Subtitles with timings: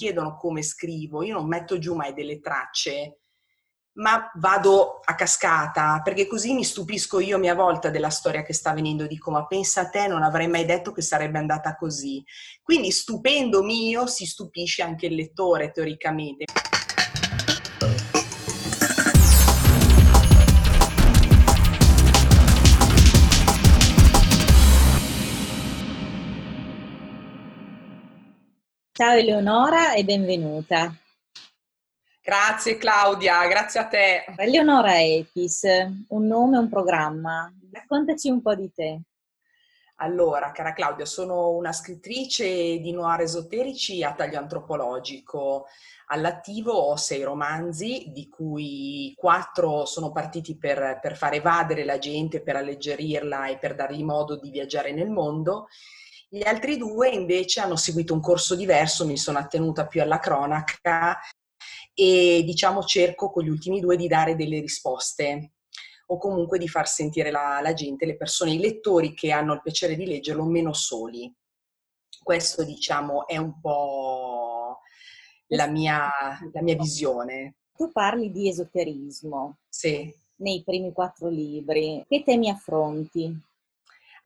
[0.00, 3.18] chiedono come scrivo, io non metto giù mai delle tracce,
[3.98, 8.54] ma vado a cascata, perché così mi stupisco io a mia volta della storia che
[8.54, 12.24] sta avvenendo, dico ma pensa a te, non avrei mai detto che sarebbe andata così.
[12.62, 16.44] Quindi stupendomi io si stupisce anche il lettore teoricamente.
[29.00, 30.94] Ciao Eleonora e benvenuta.
[32.22, 34.24] Grazie Claudia, grazie a te.
[34.36, 35.62] Eleonora Epis,
[36.08, 37.50] un nome, un programma.
[37.72, 39.00] Raccontaci un po' di te.
[40.02, 42.44] Allora, cara Claudia, sono una scrittrice
[42.78, 45.64] di noir esoterici a taglio antropologico.
[46.08, 52.42] All'attivo ho sei romanzi, di cui quattro sono partiti per, per far evadere la gente,
[52.42, 55.68] per alleggerirla e per dargli modo di viaggiare nel mondo
[56.32, 61.18] gli altri due invece hanno seguito un corso diverso, mi sono attenuta più alla cronaca
[61.92, 65.54] e diciamo cerco con gli ultimi due di dare delle risposte
[66.06, 69.62] o comunque di far sentire la, la gente, le persone, i lettori che hanno il
[69.62, 71.32] piacere di leggerlo meno soli.
[72.22, 74.78] Questo diciamo è un po'
[75.48, 76.10] la mia,
[76.52, 77.56] la mia visione.
[77.74, 79.58] Tu parli di esoterismo.
[79.68, 80.14] Sì.
[80.36, 82.04] Nei primi quattro libri.
[82.08, 83.48] Che temi affronti?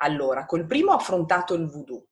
[0.05, 2.07] Allora, col primo ho affrontato il voodoo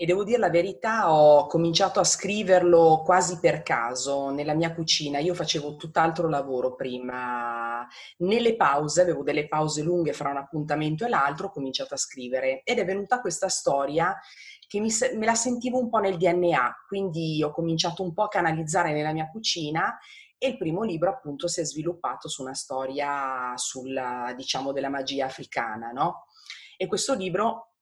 [0.00, 5.18] e devo dire la verità, ho cominciato a scriverlo quasi per caso nella mia cucina.
[5.18, 7.84] Io facevo tutt'altro lavoro prima.
[8.18, 12.62] Nelle pause, avevo delle pause lunghe fra un appuntamento e l'altro, ho cominciato a scrivere
[12.62, 14.16] ed è venuta questa storia
[14.68, 18.28] che mi, me la sentivo un po' nel DNA, quindi ho cominciato un po' a
[18.28, 19.98] canalizzare nella mia cucina
[20.38, 25.26] e il primo libro appunto si è sviluppato su una storia sulla, diciamo, della magia
[25.26, 26.26] africana, no?
[26.76, 27.72] E questo libro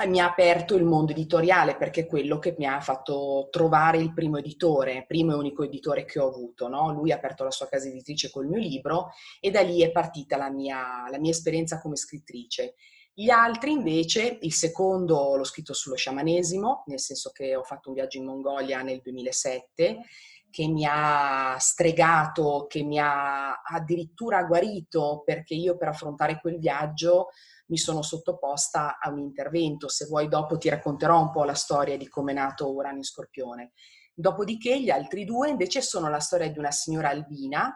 [0.00, 3.98] eh, mi ha aperto il mondo editoriale perché è quello che mi ha fatto trovare
[3.98, 6.68] il primo editore, primo e unico editore che ho avuto.
[6.68, 6.92] No?
[6.92, 9.08] Lui ha aperto la sua casa editrice col mio libro
[9.40, 12.74] e da lì è partita la mia, la mia esperienza come scrittrice.
[13.12, 17.96] Gli altri invece, il secondo l'ho scritto sullo sciamanesimo, nel senso che ho fatto un
[17.96, 20.02] viaggio in Mongolia nel 2007
[20.50, 27.28] che mi ha stregato, che mi ha addirittura guarito perché io per affrontare quel viaggio
[27.66, 29.88] mi sono sottoposta a un intervento.
[29.88, 33.04] Se vuoi dopo ti racconterò un po' la storia di come è nato Urano in
[33.04, 33.72] Scorpione.
[34.14, 37.72] Dopodiché gli altri due invece sono la storia di una signora albina,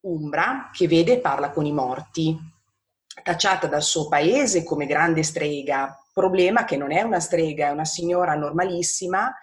[0.00, 2.38] Umbra, che vede e parla con i morti,
[3.22, 6.00] tacciata dal suo paese come grande strega.
[6.12, 9.34] Problema che non è una strega, è una signora normalissima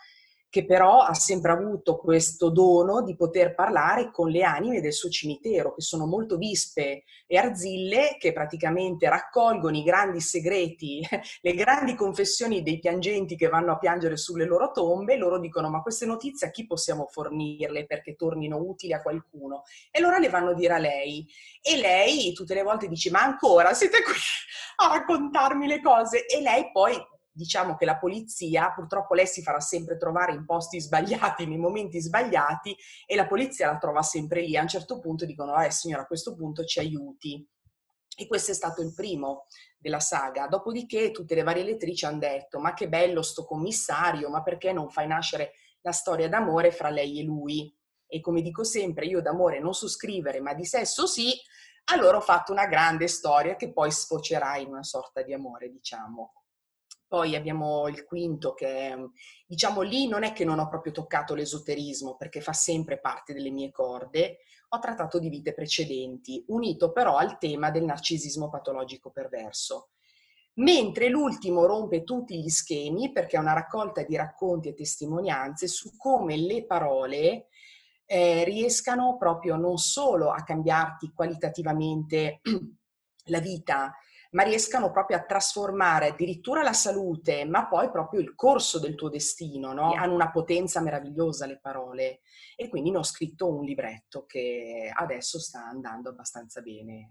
[0.53, 5.09] che però ha sempre avuto questo dono di poter parlare con le anime del suo
[5.09, 11.01] cimitero, che sono molto vispe e arzille, che praticamente raccolgono i grandi segreti,
[11.41, 15.81] le grandi confessioni dei piangenti che vanno a piangere sulle loro tombe, loro dicono ma
[15.81, 19.63] queste notizie a chi possiamo fornirle perché tornino utili a qualcuno?
[19.89, 21.27] E allora le vanno a dire a lei.
[21.63, 24.13] E lei tutte le volte dice ma ancora siete qui
[24.85, 26.27] a raccontarmi le cose?
[26.27, 26.93] E lei poi
[27.33, 31.99] diciamo che la polizia, purtroppo lei si farà sempre trovare in posti sbagliati, nei momenti
[31.99, 34.55] sbagliati e la polizia la trova sempre lì.
[34.55, 37.45] A un certo punto dicono, eh signora, a questo punto ci aiuti.
[38.15, 39.47] E questo è stato il primo
[39.79, 40.47] della saga.
[40.47, 44.89] Dopodiché tutte le varie lettrici hanno detto, ma che bello sto commissario, ma perché non
[44.89, 47.75] fai nascere la storia d'amore fra lei e lui?
[48.05, 51.33] E come dico sempre, io d'amore non so scrivere, ma di sesso sì,
[51.85, 56.42] allora ho fatto una grande storia che poi sfocerà in una sorta di amore, diciamo.
[57.13, 59.11] Poi abbiamo il quinto che,
[59.45, 63.51] diciamo, lì non è che non ho proprio toccato l'esoterismo perché fa sempre parte delle
[63.51, 69.89] mie corde, ho trattato di vite precedenti, unito però al tema del narcisismo patologico perverso.
[70.55, 75.95] Mentre l'ultimo rompe tutti gli schemi perché è una raccolta di racconti e testimonianze su
[75.95, 77.49] come le parole
[78.07, 82.41] eh, riescano proprio non solo a cambiarti qualitativamente
[83.25, 83.93] la vita,
[84.33, 89.09] ma riescano proprio a trasformare addirittura la salute, ma poi proprio il corso del tuo
[89.09, 89.93] destino, no?
[89.93, 92.21] Hanno una potenza meravigliosa le parole
[92.55, 97.09] e quindi ne ho scritto un libretto che adesso sta andando abbastanza bene.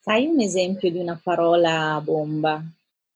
[0.00, 2.62] Fai un esempio di una parola bomba.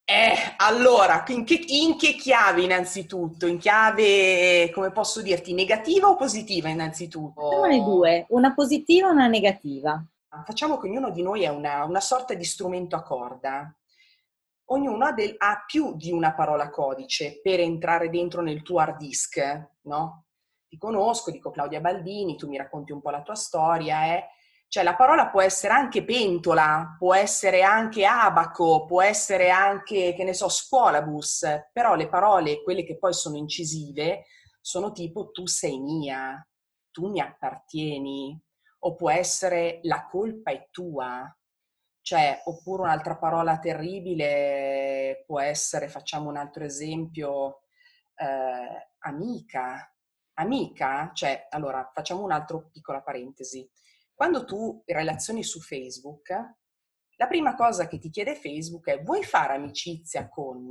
[0.05, 3.47] Eh, allora, in che, in che chiave innanzitutto?
[3.47, 7.51] In chiave, come posso dirti, negativa o positiva innanzitutto?
[7.51, 10.05] Sono le due, una positiva e una negativa.
[10.45, 13.77] Facciamo che ognuno di noi è una, una sorta di strumento a corda.
[14.71, 18.97] Ognuno ha, del, ha, più di una parola codice per entrare dentro nel tuo hard
[18.97, 19.39] disk,
[19.83, 20.25] no?
[20.67, 24.29] Ti conosco, dico Claudia Baldini, tu mi racconti un po' la tua storia, eh?
[24.69, 30.25] Cioè la parola può essere anche pentola, può essere anche abaco, può essere anche, che
[30.25, 34.25] ne so, scuolabus, però le parole, quelle che poi sono incisive,
[34.63, 36.43] sono tipo tu sei mia,
[36.91, 38.41] tu mi appartieni,
[38.85, 41.35] o può essere la colpa è tua,
[42.01, 47.63] cioè, oppure un'altra parola terribile può essere, facciamo un altro esempio,
[48.17, 49.87] eh, amica.
[50.35, 53.69] Amica, cioè, allora, facciamo un'altra piccola parentesi.
[54.15, 56.31] Quando tu relazioni su Facebook,
[57.17, 60.69] la prima cosa che ti chiede Facebook è vuoi fare amicizia con,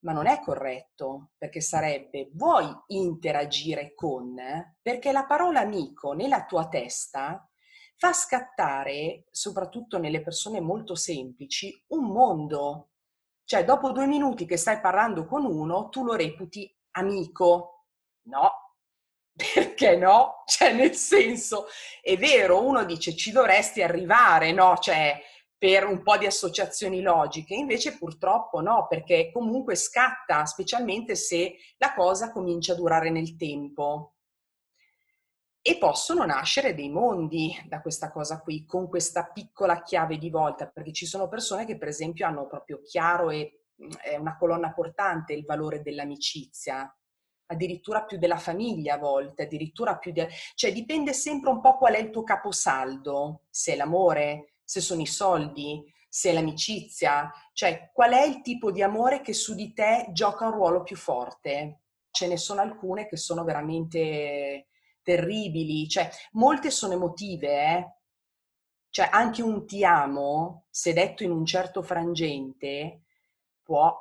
[0.00, 4.36] ma non è corretto perché sarebbe vuoi interagire con,
[4.80, 7.48] perché la parola amico nella tua testa
[7.96, 12.90] fa scattare, soprattutto nelle persone molto semplici, un mondo.
[13.44, 17.86] Cioè, dopo due minuti che stai parlando con uno, tu lo reputi amico.
[18.28, 18.50] No,
[19.34, 20.42] perché no?
[20.46, 21.66] Cioè, nel senso,
[22.00, 24.76] è vero, uno dice ci dovresti arrivare, no?
[24.78, 25.20] Cioè,
[25.58, 31.92] per un po' di associazioni logiche, invece purtroppo no, perché comunque scatta, specialmente se la
[31.94, 34.14] cosa comincia a durare nel tempo.
[35.60, 40.68] E possono nascere dei mondi da questa cosa qui, con questa piccola chiave di volta,
[40.68, 43.64] perché ci sono persone che per esempio hanno proprio chiaro e
[44.00, 46.90] è una colonna portante il valore dell'amicizia,
[47.46, 50.24] addirittura più della famiglia a volte, addirittura più di...
[50.54, 55.00] cioè dipende sempre un po' qual è il tuo caposaldo, se è l'amore, se sono
[55.00, 59.72] i soldi, se è l'amicizia, cioè qual è il tipo di amore che su di
[59.72, 61.84] te gioca un ruolo più forte.
[62.10, 64.66] Ce ne sono alcune che sono veramente
[65.00, 67.92] terribili, cioè molte sono emotive, eh?
[68.90, 73.04] cioè anche un ti amo, se detto in un certo frangente,
[73.62, 73.96] può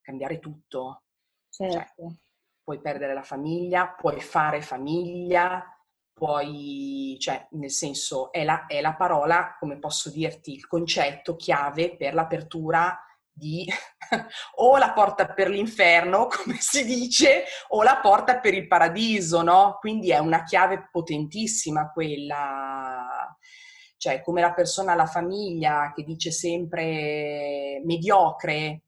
[0.00, 1.04] cambiare tutto.
[1.48, 2.02] Cioè, certo.
[2.08, 2.16] Cioè,
[2.64, 5.64] puoi perdere la famiglia, puoi fare famiglia,
[6.20, 11.96] puoi, cioè nel senso è la, è la parola, come posso dirti, il concetto chiave
[11.96, 12.94] per l'apertura
[13.32, 13.66] di
[14.56, 19.78] o la porta per l'inferno, come si dice, o la porta per il paradiso, no?
[19.80, 23.34] Quindi è una chiave potentissima quella,
[23.96, 28.82] cioè come la persona alla famiglia che dice sempre mediocre,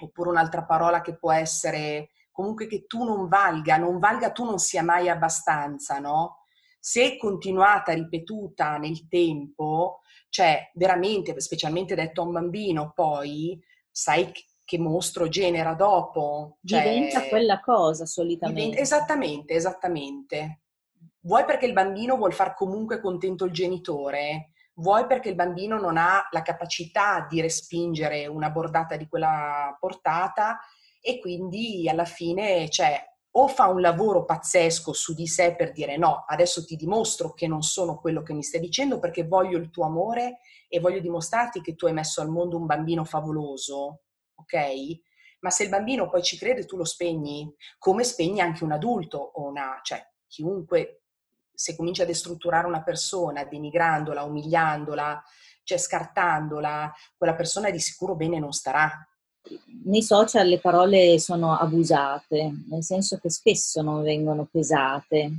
[0.00, 4.58] oppure un'altra parola che può essere comunque che tu non valga, non valga tu non
[4.58, 6.37] sia mai abbastanza, no?
[6.78, 13.60] Se continuata, ripetuta nel tempo, cioè veramente, specialmente detto a un bambino, poi
[13.90, 14.32] sai
[14.64, 16.58] che mostro genera dopo.
[16.62, 18.60] Cioè, diventa quella cosa solitamente.
[18.60, 20.60] Diventa, esattamente, esattamente.
[21.20, 25.96] Vuoi perché il bambino vuol far comunque contento il genitore, vuoi perché il bambino non
[25.96, 30.58] ha la capacità di respingere una bordata di quella portata
[31.00, 33.02] e quindi alla fine cioè,
[33.40, 37.46] o fa un lavoro pazzesco su di sé per dire no, adesso ti dimostro che
[37.46, 41.60] non sono quello che mi stai dicendo perché voglio il tuo amore e voglio dimostrarti
[41.60, 44.00] che tu hai messo al mondo un bambino favoloso,
[44.34, 44.56] ok?
[45.40, 47.48] Ma se il bambino poi ci crede, tu lo spegni,
[47.78, 51.02] come spegni anche un adulto o una, cioè chiunque,
[51.54, 55.22] se comincia a destrutturare una persona, denigrandola, umiliandola,
[55.62, 59.07] cioè scartandola, quella persona di sicuro bene non starà,
[59.84, 65.30] nei social le parole sono abusate, nel senso che spesso non vengono pesate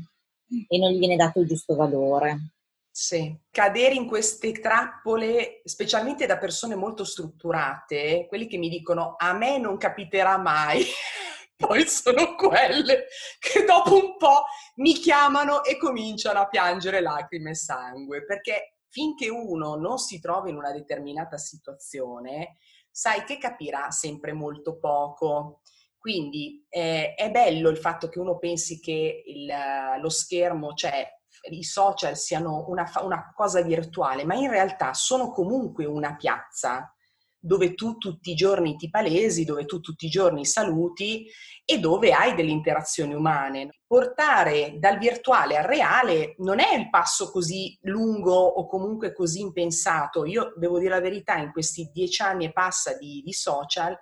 [0.68, 2.52] e non viene dato il giusto valore.
[2.92, 9.32] Sì, cadere in queste trappole, specialmente da persone molto strutturate, quelli che mi dicono a
[9.34, 10.84] me non capiterà mai,
[11.56, 13.06] poi sono quelle
[13.40, 14.44] che dopo un po'
[14.76, 20.50] mi chiamano e cominciano a piangere lacrime e sangue, perché finché uno non si trova
[20.50, 22.58] in una determinata situazione,
[22.92, 25.62] sai che capirà sempre molto poco.
[25.98, 29.52] Quindi eh, è bello il fatto che uno pensi che il,
[30.00, 31.08] lo schermo, cioè
[31.52, 36.94] i social siano una, una cosa virtuale, ma in realtà sono comunque una piazza
[37.40, 41.26] dove tu tutti i giorni ti palesi, dove tu tutti i giorni saluti
[41.64, 43.80] e dove hai delle interazioni umane.
[43.88, 50.26] Portare dal virtuale al reale non è il passo così lungo o comunque così impensato.
[50.26, 53.98] Io devo dire la verità, in questi dieci anni e passa di, di social,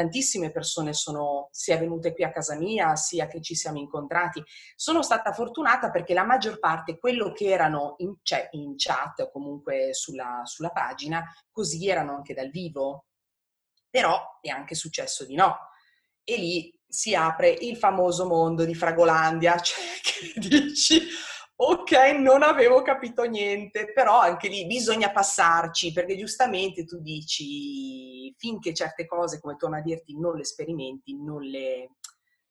[0.00, 4.42] tantissime persone sono sia venute qui a casa mia, sia che ci siamo incontrati.
[4.74, 9.30] Sono stata fortunata perché la maggior parte, quello che erano in, cioè in chat o
[9.30, 13.08] comunque sulla, sulla pagina, così erano anche dal vivo.
[13.90, 15.56] Però è anche successo di no.
[16.24, 21.02] E lì si apre il famoso mondo di Fragolandia, cioè che dici
[21.62, 28.72] ok, non avevo capito niente, però anche lì bisogna passarci, perché giustamente tu dici, finché
[28.72, 31.90] certe cose, come torno a dirti, non le sperimenti, non le,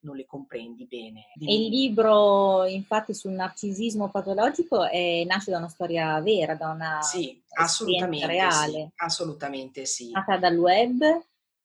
[0.02, 1.26] non le comprendi bene.
[1.40, 7.02] E il libro, infatti, sul narcisismo patologico è, nasce da una storia vera, da una
[7.02, 8.72] sì, assolutamente, reale.
[8.72, 10.10] Sì, assolutamente sì.
[10.12, 11.02] Nata dal web?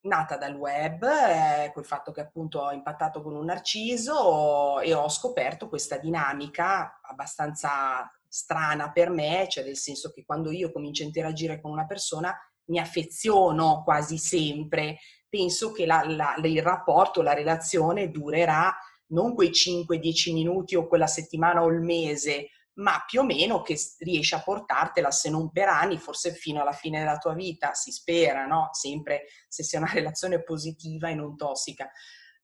[0.06, 5.10] Nata dal web, eh, col fatto che appunto ho impattato con un narciso e ho
[5.10, 11.08] scoperto questa dinamica abbastanza strana per me, cioè nel senso che quando io comincio a
[11.08, 12.36] interagire con una persona
[12.66, 14.98] mi affeziono quasi sempre,
[15.30, 18.76] penso che la, la, il rapporto, la relazione durerà
[19.08, 23.78] non quei 5-10 minuti o quella settimana o il mese, ma più o meno che
[24.00, 27.92] riesci a portartela, se non per anni, forse fino alla fine della tua vita, si
[27.92, 28.70] spera, no?
[28.72, 31.90] Sempre se sia una relazione positiva e non tossica.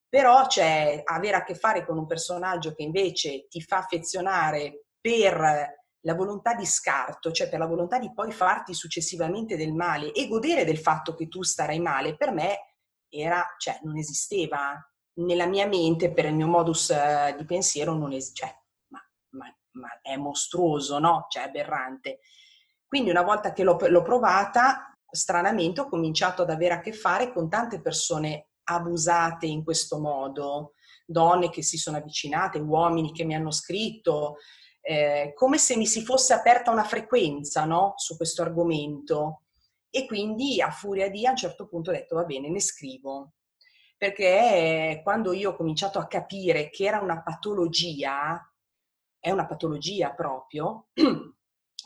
[0.07, 5.79] Però c'è avere a che fare con un personaggio che invece ti fa affezionare per
[6.01, 10.27] la volontà di scarto, cioè per la volontà di poi farti successivamente del male e
[10.27, 12.75] godere del fatto che tu starai male, per me
[13.07, 14.77] era, cioè, non esisteva
[15.15, 18.60] nella mia mente, per il mio modus eh, di pensiero, non esiste, cioè,
[19.73, 21.25] ma, è mostruoso, no?
[21.29, 22.19] Cioè, è aberrante.
[22.85, 27.31] Quindi una volta che l'ho, l'ho provata, stranamente ho cominciato ad avere a che fare
[27.31, 30.73] con tante persone abusate in questo modo,
[31.05, 34.37] donne che si sono avvicinate, uomini che mi hanno scritto,
[34.81, 37.93] eh, come se mi si fosse aperta una frequenza no?
[37.97, 39.43] su questo argomento.
[39.89, 43.33] E quindi a furia di a un certo punto ho detto va bene, ne scrivo.
[43.97, 48.41] Perché quando io ho cominciato a capire che era una patologia,
[49.21, 50.87] è una patologia proprio,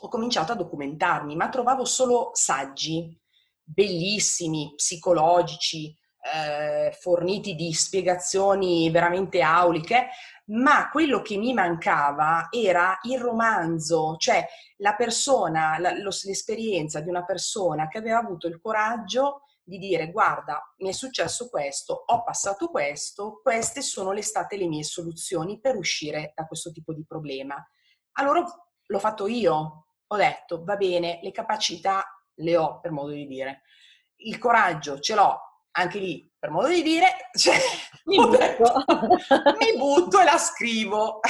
[0.00, 3.16] ho cominciato a documentarmi, ma trovavo solo saggi
[3.62, 5.94] bellissimi, psicologici,
[6.34, 10.08] eh, forniti di spiegazioni veramente auliche,
[10.46, 14.46] ma quello che mi mancava era il romanzo, cioè
[14.78, 20.12] la persona, la, lo, l'esperienza di una persona che aveva avuto il coraggio di dire
[20.12, 25.58] guarda, mi è successo questo, ho passato questo, queste sono le state le mie soluzioni
[25.58, 27.56] per uscire da questo tipo di problema.
[28.18, 28.44] Allora
[28.86, 32.04] l'ho fatto io, ho detto va bene, le capacità
[32.34, 33.62] le ho per modo di dire,
[34.18, 35.36] il coraggio ce l'ho,
[35.72, 37.58] anche lì, per modo di dire, cioè,
[38.04, 38.84] mi, butto.
[39.58, 41.20] mi butto e la scrivo.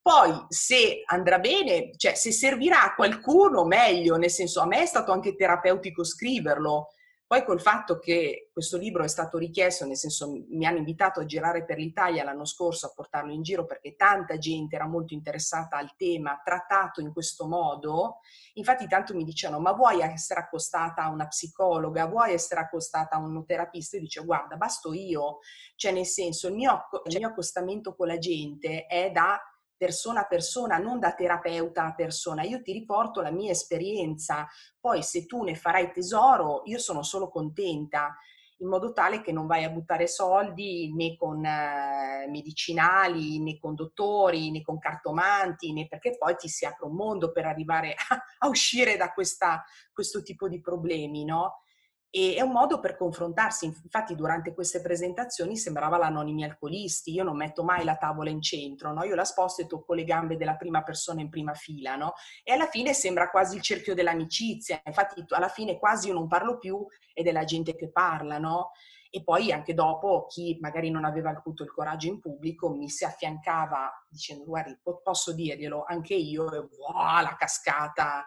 [0.00, 4.86] Poi se andrà bene, cioè se servirà a qualcuno, meglio, nel senso a me è
[4.86, 6.88] stato anche terapeutico scriverlo,
[7.30, 11.24] poi col fatto che questo libro è stato richiesto, nel senso mi hanno invitato a
[11.24, 15.76] girare per l'Italia l'anno scorso a portarlo in giro perché tanta gente era molto interessata
[15.76, 18.18] al tema trattato in questo modo,
[18.54, 23.20] infatti tanto mi dicevano ma vuoi essere accostata a una psicologa, vuoi essere accostata a
[23.20, 23.96] un terapista?
[23.96, 25.38] E dice guarda basto io,
[25.76, 29.40] cioè nel senso il mio, il mio accostamento con la gente è da
[29.80, 32.42] persona a persona, non da terapeuta a persona.
[32.42, 34.46] Io ti riporto la mia esperienza,
[34.78, 38.14] poi se tu ne farai tesoro, io sono solo contenta
[38.58, 43.74] in modo tale che non vai a buttare soldi né con eh, medicinali, né con
[43.74, 48.22] dottori, né con cartomanti, né perché poi ti si apre un mondo per arrivare a,
[48.40, 51.62] a uscire da questa, questo tipo di problemi, no?
[52.12, 53.66] E è un modo per confrontarsi.
[53.66, 57.12] Infatti, durante queste presentazioni sembrava l'anonimi alcolisti.
[57.12, 59.04] Io non metto mai la tavola in centro, no?
[59.04, 62.14] Io la sposto e tocco le gambe della prima persona in prima fila, no?
[62.42, 64.80] E alla fine sembra quasi il cerchio dell'amicizia.
[64.84, 68.72] Infatti, alla fine quasi io non parlo più ed è la gente che parla, no?
[69.12, 73.04] E poi anche dopo chi magari non aveva avuto il coraggio in pubblico mi si
[73.04, 78.24] affiancava dicendo guardi posso dirglielo anche io e wow, la cascata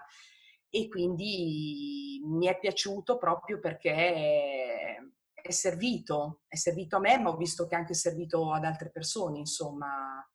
[0.75, 4.97] e quindi mi è piaciuto proprio perché
[5.31, 8.89] è servito, è servito a me, ma ho visto che è anche servito ad altre
[8.89, 10.27] persone, insomma.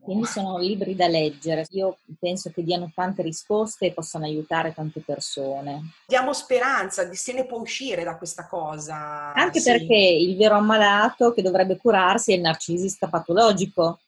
[0.00, 1.66] Quindi sono libri da leggere.
[1.70, 5.94] Io penso che diano tante risposte e possano aiutare tante persone.
[6.06, 9.32] Diamo speranza di se ne può uscire da questa cosa.
[9.32, 9.68] Anche sì.
[9.68, 13.98] perché il vero ammalato che dovrebbe curarsi è il narcisista patologico,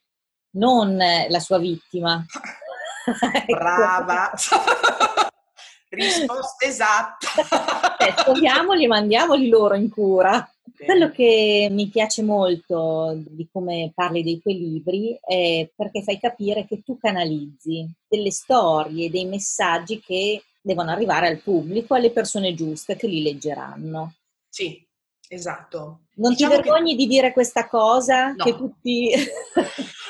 [0.51, 2.25] non la sua vittima.
[3.33, 3.55] Ecco.
[3.55, 4.33] Brava!
[5.91, 7.97] Risposta esatta!
[7.99, 10.49] eh, troviamoli e mandiamoli loro in cura.
[10.83, 16.65] Quello che mi piace molto di come parli dei tuoi libri è perché fai capire
[16.67, 22.97] che tu canalizzi delle storie, dei messaggi che devono arrivare al pubblico, alle persone giuste
[22.97, 24.15] che li leggeranno.
[24.49, 24.83] Sì,
[25.29, 26.01] esatto.
[26.15, 26.97] Non diciamo ti vergogni che...
[26.97, 28.33] di dire questa cosa?
[28.33, 28.45] No.
[28.45, 29.13] Che tutti...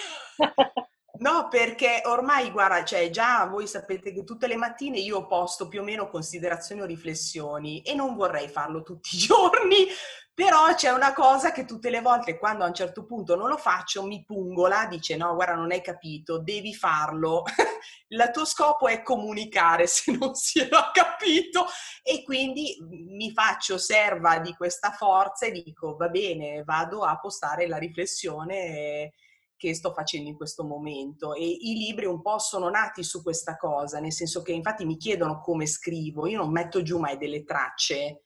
[1.51, 5.85] Perché ormai, guarda, cioè già voi sapete che tutte le mattine io posto più o
[5.85, 9.89] meno considerazioni o riflessioni e non vorrei farlo tutti i giorni,
[10.33, 13.57] però c'è una cosa che tutte le volte quando a un certo punto non lo
[13.57, 17.43] faccio mi pungola, dice no, guarda, non hai capito, devi farlo.
[18.09, 21.67] Il tuo scopo è comunicare se non si era capito
[22.03, 27.67] e quindi mi faccio serva di questa forza e dico va bene, vado a postare
[27.67, 28.55] la riflessione.
[28.57, 29.13] E,
[29.61, 33.59] che sto facendo in questo momento e i libri un po' sono nati su questa
[33.59, 37.45] cosa, nel senso che infatti mi chiedono come scrivo, io non metto giù mai delle
[37.45, 38.23] tracce,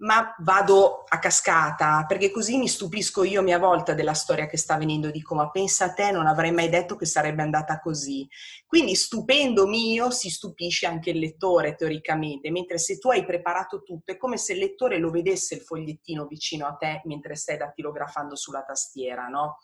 [0.00, 4.58] ma vado a cascata, perché così mi stupisco io a mia volta della storia che
[4.58, 8.28] sta venendo, dico ma pensa a te, non avrei mai detto che sarebbe andata così.
[8.66, 14.12] Quindi stupendomi io si stupisce anche il lettore teoricamente, mentre se tu hai preparato tutto
[14.12, 18.36] è come se il lettore lo vedesse il fogliettino vicino a te mentre stai dattilografando
[18.36, 19.56] sulla tastiera, no?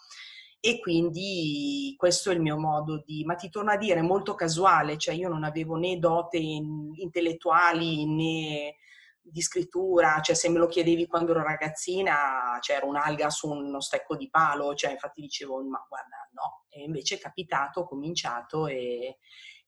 [0.67, 4.99] E quindi questo è il mio modo di, ma ti torno a dire, molto casuale,
[4.99, 8.75] cioè io non avevo né dote intellettuali né
[9.21, 14.17] di scrittura, cioè se me lo chiedevi quando ero ragazzina c'era un'alga su uno stecco
[14.17, 19.19] di palo, cioè infatti dicevo ma guarda no, e invece è capitato, ho cominciato e,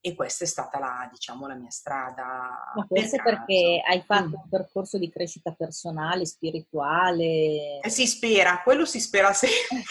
[0.00, 2.72] e questa è stata la, diciamo, la mia strada.
[2.74, 4.34] Ma forse per perché hai fatto mm.
[4.34, 7.78] un percorso di crescita personale, spirituale.
[7.82, 9.84] Eh, si spera, quello si spera sempre.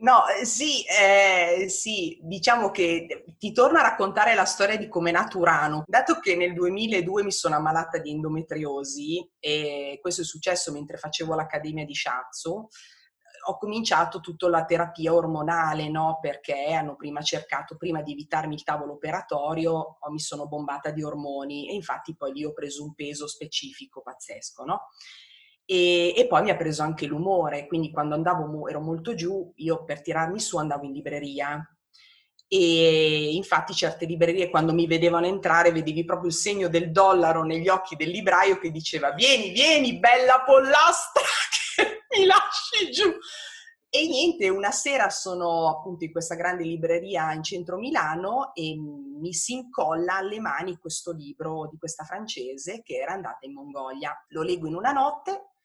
[0.00, 5.10] No, eh, sì, eh, sì, diciamo che ti torno a raccontare la storia di come
[5.10, 5.82] è nato Urano.
[5.86, 11.34] Dato che nel 2002 mi sono ammalata di endometriosi e questo è successo mentre facevo
[11.34, 12.68] l'accademia di Shiatsu,
[13.46, 16.18] ho cominciato tutta la terapia ormonale, no?
[16.20, 21.68] Perché hanno prima cercato, prima di evitarmi il tavolo operatorio, mi sono bombata di ormoni
[21.70, 24.88] e infatti poi lì ho preso un peso specifico pazzesco, no?
[25.70, 29.84] E, e, poi mi ha preso anche l'umore, quindi quando andavo, ero molto giù, io
[29.84, 31.62] per tirarmi su andavo in libreria.
[32.46, 37.68] E infatti certe librerie quando mi vedevano entrare vedevi proprio il segno del dollaro negli
[37.68, 41.20] occhi del libraio che diceva vieni, vieni, bella pollastra
[41.76, 43.14] che mi lasci giù.
[43.90, 49.34] E niente, una sera sono appunto in questa grande libreria in centro Milano e mi
[49.34, 54.14] si incolla alle mani questo libro di questa francese che era andata in Mongolia.
[54.28, 55.56] Lo leggo in una notte,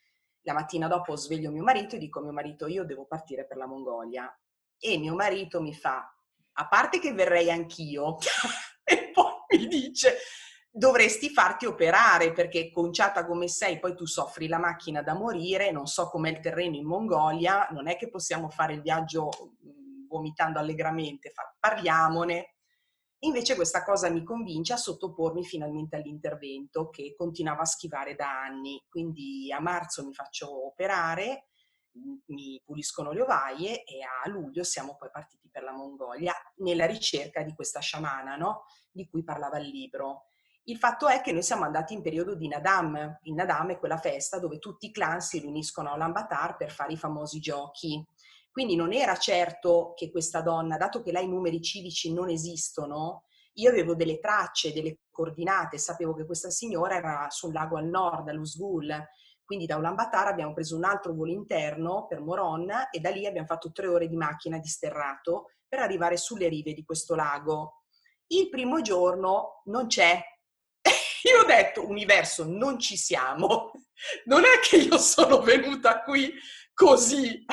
[0.43, 3.67] la mattina dopo sveglio mio marito e dico mio marito io devo partire per la
[3.67, 4.33] Mongolia.
[4.77, 6.13] E mio marito mi fa,
[6.53, 8.17] a parte che verrei anch'io,
[8.83, 10.17] e poi mi dice
[10.75, 15.85] dovresti farti operare perché conciata come sei, poi tu soffri la macchina da morire, non
[15.85, 19.29] so com'è il terreno in Mongolia, non è che possiamo fare il viaggio
[20.07, 22.52] vomitando allegramente, parliamone.
[23.23, 28.81] Invece questa cosa mi convince a sottopormi finalmente all'intervento che continuava a schivare da anni.
[28.89, 31.47] Quindi a marzo mi faccio operare,
[32.27, 37.43] mi puliscono le ovaie e a luglio siamo poi partiti per la Mongolia nella ricerca
[37.43, 38.65] di questa sciamana, no?
[38.91, 40.25] di cui parlava il libro.
[40.65, 43.19] Il fatto è che noi siamo andati in periodo di Nadam.
[43.23, 46.93] Il Nadam è quella festa dove tutti i clan si riuniscono a Ulaanbaatar per fare
[46.93, 48.05] i famosi giochi.
[48.53, 53.23] Quindi non era certo che questa donna, dato che là i numeri civici non esistono,
[53.53, 58.29] io avevo delle tracce, delle coordinate, sapevo che questa signora era sul lago al nord,
[58.29, 58.95] all'Usgul,
[59.43, 63.47] quindi da Ulaanbaatar abbiamo preso un altro volo interno per Moron e da lì abbiamo
[63.47, 67.85] fatto tre ore di macchina di sterrato per arrivare sulle rive di questo lago.
[68.27, 70.21] Il primo giorno non c'è.
[71.23, 73.71] Io ho detto, universo, non ci siamo.
[74.25, 76.33] Non è che io sono venuta qui
[76.73, 77.45] così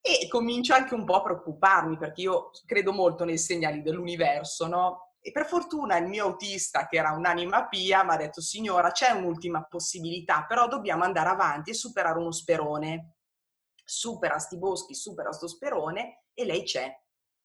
[0.00, 5.14] e comincio anche un po' a preoccuparmi perché io credo molto nei segnali dell'universo, no?
[5.20, 9.10] E per fortuna il mio autista, che era un'anima pia, mi ha detto signora c'è
[9.10, 13.16] un'ultima possibilità, però dobbiamo andare avanti e superare uno sperone.
[13.84, 16.90] Supera sti boschi, supera sto sperone e lei c'è.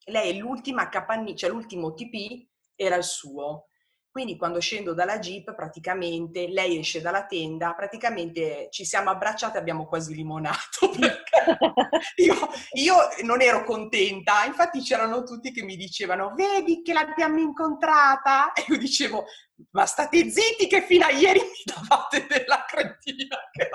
[0.05, 3.67] Lei è l'ultima capanni, cioè l'ultimo TP era il suo.
[4.15, 9.59] Quindi quando scendo dalla jeep, praticamente lei esce dalla tenda, praticamente ci siamo abbracciate e
[9.59, 10.89] abbiamo quasi limonato.
[12.15, 12.35] Io,
[12.73, 18.53] io, non ero contenta, infatti c'erano tutti che mi dicevano, vedi che l'abbiamo incontrata?
[18.53, 19.25] E io dicevo,
[19.71, 23.69] ma state zitti che fino a ieri mi davate della cretina che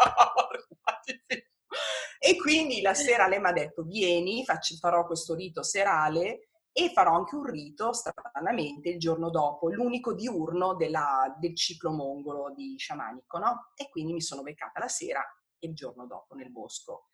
[2.18, 4.44] E quindi la sera lei mi ha detto, vieni,
[4.80, 6.49] farò questo rito serale
[6.84, 12.54] e farò anche un rito, stranamente, il giorno dopo, l'unico diurno della, del ciclo mongolo
[12.54, 13.72] di sciamanico, no?
[13.74, 15.22] E quindi mi sono beccata la sera
[15.58, 17.08] e il giorno dopo nel bosco.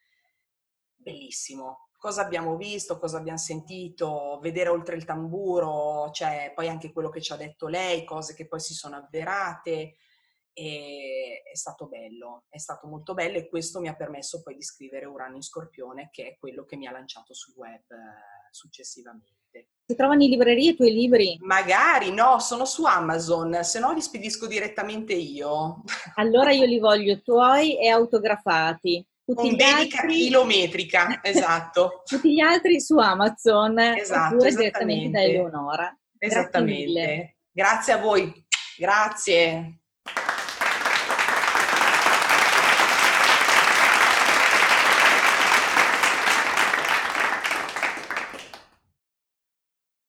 [0.95, 1.89] Bellissimo.
[1.99, 7.21] Cosa abbiamo visto, cosa abbiamo sentito, vedere oltre il tamburo, cioè poi anche quello che
[7.21, 9.97] ci ha detto lei, cose che poi si sono avverate.
[10.53, 14.63] E è stato bello, è stato molto bello e questo mi ha permesso poi di
[14.63, 19.46] scrivere Urano in Scorpione, che è quello che mi ha lanciato sul web eh, successivamente.
[19.89, 21.39] Si trovano in librerie i tuoi libri?
[21.43, 25.85] Magari, no, sono su Amazon, se no li spedisco direttamente io.
[26.17, 29.07] Allora io li voglio tuoi e autografati.
[29.25, 30.15] Tutti Con dedica altri...
[30.15, 32.03] chilometrica, esatto.
[32.05, 35.97] Tutti gli altri su Amazon, esatto, oppure direttamente da Eleonora.
[36.19, 36.93] Esattamente.
[36.93, 38.47] Grazie, Grazie a voi.
[38.77, 39.83] Grazie.